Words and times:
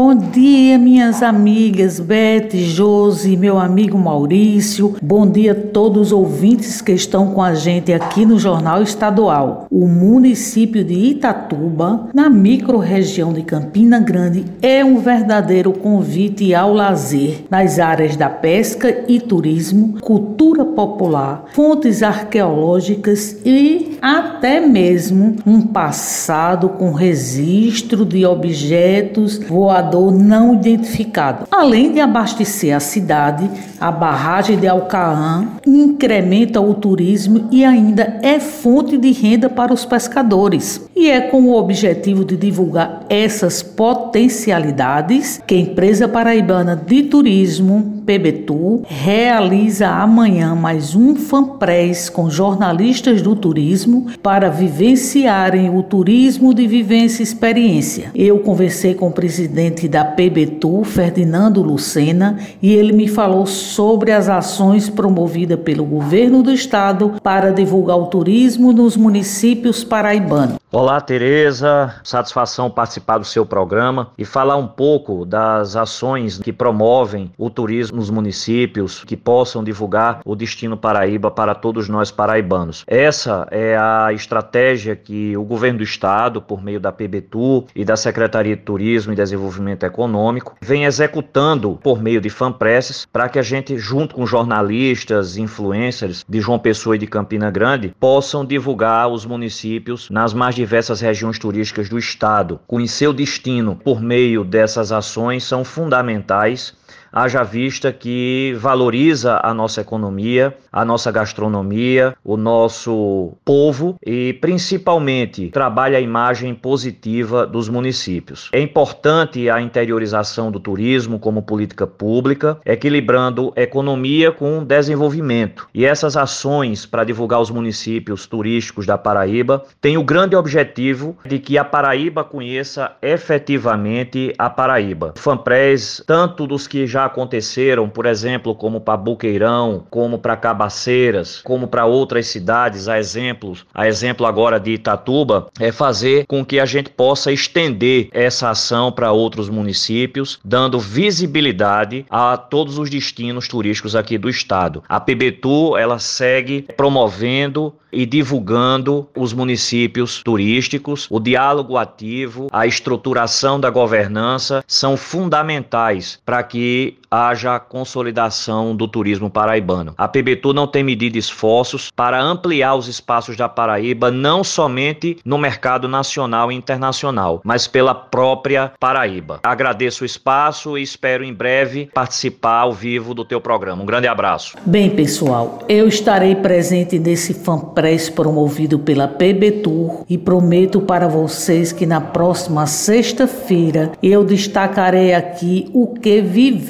Bom 0.00 0.14
dia, 0.14 0.78
minhas 0.78 1.24
amigas 1.24 1.98
Beth, 1.98 2.50
Josi, 2.52 3.36
meu 3.36 3.58
amigo 3.58 3.98
Maurício. 3.98 4.94
Bom 5.02 5.28
dia 5.28 5.50
a 5.50 5.54
todos 5.56 6.00
os 6.00 6.12
ouvintes 6.12 6.80
que 6.80 6.92
estão 6.92 7.32
com 7.34 7.42
a 7.42 7.52
gente 7.52 7.92
aqui 7.92 8.24
no 8.24 8.38
Jornal 8.38 8.80
Estadual. 8.80 9.66
O 9.68 9.88
município 9.88 10.84
de 10.84 10.94
Itatuba, 10.94 12.10
na 12.14 12.30
microrregião 12.30 13.32
de 13.32 13.42
Campina 13.42 13.98
Grande, 13.98 14.44
é 14.62 14.84
um 14.84 15.00
verdadeiro 15.00 15.72
convite 15.72 16.54
ao 16.54 16.72
lazer 16.72 17.46
nas 17.50 17.80
áreas 17.80 18.14
da 18.14 18.30
pesca 18.30 19.04
e 19.08 19.18
turismo, 19.18 19.98
cultura 20.00 20.64
popular, 20.64 21.46
fontes 21.54 22.04
arqueológicas 22.04 23.36
e 23.44 23.98
até 24.00 24.60
mesmo 24.60 25.34
um 25.44 25.60
passado 25.60 26.68
com 26.68 26.92
registro 26.92 28.04
de 28.04 28.24
objetos 28.24 29.38
voadores 29.38 29.87
não 30.10 30.54
identificado. 30.54 31.46
Além 31.50 31.92
de 31.92 32.00
abastecer 32.00 32.74
a 32.74 32.80
cidade, 32.80 33.50
a 33.80 33.90
barragem 33.90 34.58
de 34.58 34.66
Alcaã 34.66 35.46
incrementa 35.66 36.60
o 36.60 36.74
turismo 36.74 37.48
e 37.50 37.64
ainda 37.64 38.18
é 38.22 38.40
fonte 38.40 38.96
de 38.96 39.12
renda 39.12 39.48
para 39.48 39.72
os 39.72 39.84
pescadores. 39.84 40.80
E 40.94 41.10
é 41.10 41.20
com 41.20 41.42
o 41.42 41.56
objetivo 41.56 42.24
de 42.24 42.36
divulgar 42.36 43.04
essas 43.08 43.62
potencialidades 43.62 45.40
que 45.46 45.54
a 45.54 45.58
empresa 45.58 46.08
paraibana 46.08 46.74
de 46.74 47.04
turismo 47.04 47.97
PBTU 48.08 48.84
realiza 48.86 49.86
amanhã 49.86 50.54
mais 50.54 50.94
um 50.94 51.14
fanpress 51.14 52.08
com 52.08 52.30
jornalistas 52.30 53.20
do 53.20 53.36
turismo 53.36 54.06
para 54.22 54.48
vivenciarem 54.48 55.68
o 55.76 55.82
turismo 55.82 56.54
de 56.54 56.66
vivência 56.66 57.20
e 57.20 57.24
experiência. 57.24 58.10
Eu 58.14 58.38
conversei 58.38 58.94
com 58.94 59.08
o 59.08 59.12
presidente 59.12 59.86
da 59.86 60.06
PBTU, 60.06 60.84
Ferdinando 60.84 61.60
Lucena, 61.60 62.38
e 62.62 62.72
ele 62.72 62.94
me 62.94 63.08
falou 63.08 63.44
sobre 63.44 64.10
as 64.10 64.26
ações 64.30 64.88
promovidas 64.88 65.60
pelo 65.60 65.84
governo 65.84 66.42
do 66.42 66.50
estado 66.50 67.16
para 67.22 67.50
divulgar 67.50 67.98
o 67.98 68.06
turismo 68.06 68.72
nos 68.72 68.96
municípios 68.96 69.84
paraibanos. 69.84 70.56
Olá, 70.72 71.00
Tereza. 71.00 71.94
Satisfação 72.04 72.70
participar 72.70 73.18
do 73.18 73.24
seu 73.24 73.44
programa 73.44 74.10
e 74.16 74.24
falar 74.24 74.56
um 74.56 74.66
pouco 74.66 75.26
das 75.26 75.76
ações 75.76 76.38
que 76.38 76.52
promovem 76.52 77.30
o 77.36 77.48
turismo 77.48 77.97
nos 77.98 78.10
municípios, 78.10 79.04
que 79.04 79.16
possam 79.16 79.62
divulgar 79.62 80.20
o 80.24 80.34
destino 80.34 80.76
Paraíba 80.76 81.30
para 81.30 81.54
todos 81.54 81.88
nós 81.88 82.10
paraibanos. 82.10 82.84
Essa 82.86 83.46
é 83.50 83.76
a 83.76 84.12
estratégia 84.12 84.96
que 84.96 85.36
o 85.36 85.44
governo 85.44 85.78
do 85.78 85.84
estado, 85.84 86.40
por 86.40 86.62
meio 86.62 86.80
da 86.80 86.92
PBTU 86.92 87.66
e 87.74 87.84
da 87.84 87.96
Secretaria 87.96 88.56
de 88.56 88.62
Turismo 88.62 89.12
e 89.12 89.16
Desenvolvimento 89.16 89.84
Econômico, 89.84 90.56
vem 90.60 90.84
executando 90.84 91.78
por 91.82 92.00
meio 92.00 92.20
de 92.20 92.30
fanpresses 92.30 93.06
para 93.12 93.28
que 93.28 93.38
a 93.38 93.42
gente, 93.42 93.76
junto 93.76 94.14
com 94.14 94.24
jornalistas, 94.26 95.36
influencers 95.36 96.24
de 96.28 96.40
João 96.40 96.58
Pessoa 96.58 96.96
e 96.96 96.98
de 96.98 97.06
Campina 97.06 97.50
Grande, 97.50 97.94
possam 97.98 98.44
divulgar 98.44 99.08
os 99.08 99.26
municípios 99.26 100.08
nas 100.10 100.32
mais 100.32 100.54
diversas 100.54 101.00
regiões 101.00 101.38
turísticas 101.38 101.88
do 101.88 101.98
estado. 101.98 102.60
Conhecer 102.66 103.08
o 103.08 103.12
destino 103.12 103.74
por 103.74 104.00
meio 104.00 104.44
dessas 104.44 104.92
ações 104.92 105.42
são 105.44 105.64
fundamentais 105.64 106.76
haja 107.12 107.42
vista 107.42 107.92
que 107.92 108.54
valoriza 108.58 109.40
a 109.42 109.52
nossa 109.54 109.80
economia, 109.80 110.56
a 110.72 110.84
nossa 110.84 111.10
gastronomia, 111.10 112.14
o 112.24 112.36
nosso 112.36 113.32
povo 113.44 113.96
e 114.04 114.32
principalmente 114.34 115.48
trabalha 115.48 115.98
a 115.98 116.00
imagem 116.00 116.54
positiva 116.54 117.46
dos 117.46 117.68
municípios. 117.68 118.48
É 118.52 118.60
importante 118.60 119.48
a 119.50 119.60
interiorização 119.60 120.50
do 120.50 120.60
turismo 120.60 121.18
como 121.18 121.42
política 121.42 121.86
pública, 121.86 122.58
equilibrando 122.64 123.52
economia 123.56 124.30
com 124.30 124.64
desenvolvimento. 124.64 125.68
E 125.74 125.84
essas 125.84 126.16
ações 126.16 126.86
para 126.86 127.04
divulgar 127.04 127.40
os 127.40 127.50
municípios 127.50 128.26
turísticos 128.26 128.86
da 128.86 128.98
Paraíba 128.98 129.64
têm 129.80 129.96
o 129.96 130.04
grande 130.04 130.36
objetivo 130.36 131.16
de 131.24 131.38
que 131.38 131.56
a 131.58 131.64
Paraíba 131.64 132.24
conheça 132.24 132.92
efetivamente 133.02 134.32
a 134.38 134.50
Paraíba. 134.50 135.14
Fanprés, 135.16 136.02
tanto 136.06 136.46
dos 136.46 136.66
que 136.66 136.86
já 136.86 136.97
aconteceram, 137.04 137.88
por 137.88 138.06
exemplo, 138.06 138.54
como 138.54 138.80
para 138.80 138.96
Buqueirão, 138.96 139.84
como 139.90 140.18
para 140.18 140.36
Cabaceiras, 140.36 141.40
como 141.42 141.68
para 141.68 141.86
outras 141.86 142.26
cidades, 142.26 142.88
a 142.88 142.98
exemplos, 142.98 143.66
a 143.74 143.86
exemplo 143.86 144.26
agora 144.26 144.58
de 144.58 144.72
Itatuba, 144.72 145.48
é 145.58 145.72
fazer 145.72 146.26
com 146.26 146.44
que 146.44 146.60
a 146.60 146.66
gente 146.66 146.90
possa 146.90 147.32
estender 147.32 148.08
essa 148.12 148.50
ação 148.50 148.90
para 148.92 149.12
outros 149.12 149.48
municípios, 149.48 150.38
dando 150.44 150.78
visibilidade 150.78 152.04
a 152.08 152.36
todos 152.36 152.78
os 152.78 152.90
destinos 152.90 153.48
turísticos 153.48 153.94
aqui 153.94 154.18
do 154.18 154.28
estado. 154.28 154.82
A 154.88 155.00
PBTU, 155.00 155.76
ela 155.76 155.98
segue 155.98 156.66
promovendo 156.76 157.74
e 157.92 158.04
divulgando 158.04 159.08
os 159.16 159.32
municípios 159.32 160.22
turísticos. 160.22 161.06
O 161.10 161.18
diálogo 161.18 161.76
ativo, 161.76 162.48
a 162.52 162.66
estruturação 162.66 163.58
da 163.58 163.70
governança 163.70 164.62
são 164.66 164.96
fundamentais 164.96 166.20
para 166.24 166.42
que 166.42 166.87
haja 167.10 167.58
consolidação 167.58 168.74
do 168.74 168.86
turismo 168.86 169.30
paraibano. 169.30 169.94
A 169.96 170.06
PBTU 170.06 170.52
não 170.52 170.66
tem 170.66 170.82
medido 170.82 171.16
esforços 171.18 171.90
para 171.94 172.20
ampliar 172.20 172.74
os 172.74 172.88
espaços 172.88 173.36
da 173.36 173.48
Paraíba, 173.48 174.10
não 174.10 174.44
somente 174.44 175.18
no 175.24 175.38
mercado 175.38 175.88
nacional 175.88 176.52
e 176.52 176.54
internacional, 176.54 177.40
mas 177.44 177.66
pela 177.66 177.94
própria 177.94 178.72
Paraíba. 178.78 179.40
Agradeço 179.42 180.02
o 180.02 180.06
espaço 180.06 180.76
e 180.76 180.82
espero 180.82 181.24
em 181.24 181.32
breve 181.32 181.88
participar 181.92 182.60
ao 182.60 182.72
vivo 182.72 183.14
do 183.14 183.24
teu 183.24 183.40
programa. 183.40 183.82
Um 183.82 183.86
grande 183.86 184.06
abraço. 184.06 184.56
Bem, 184.64 184.90
pessoal, 184.90 185.60
eu 185.68 185.88
estarei 185.88 186.34
presente 186.34 186.98
nesse 186.98 187.34
fanpress 187.34 188.10
promovido 188.10 188.78
pela 188.78 189.08
PBTUR 189.08 190.04
e 190.08 190.16
prometo 190.16 190.80
para 190.80 191.08
vocês 191.08 191.72
que 191.72 191.86
na 191.86 192.00
próxima 192.00 192.66
sexta-feira 192.66 193.92
eu 194.02 194.24
destacarei 194.24 195.14
aqui 195.14 195.70
o 195.72 195.94
que 195.94 196.20